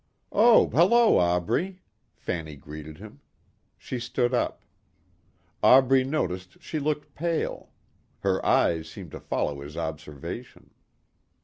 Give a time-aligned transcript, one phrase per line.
[0.31, 1.79] "Oh, hello Aubrey,"
[2.15, 3.21] Fanny greeted him.
[3.77, 4.63] She stood up.
[5.61, 7.69] Aubrey noticed she looked pale.
[8.21, 10.71] Her eyes seemed to follow his observation.